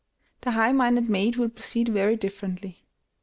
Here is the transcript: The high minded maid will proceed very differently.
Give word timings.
The 0.41 0.53
high 0.53 0.71
minded 0.71 1.11
maid 1.11 1.35
will 1.35 1.49
proceed 1.49 1.89
very 1.89 2.15
differently. 2.15 2.87